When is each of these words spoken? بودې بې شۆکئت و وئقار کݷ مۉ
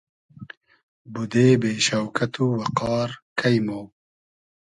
بودې 1.13 1.47
بې 1.61 1.71
شۆکئت 1.85 2.33
و 2.39 2.43
وئقار 2.57 3.09
کݷ 3.39 3.55
مۉ 3.65 3.69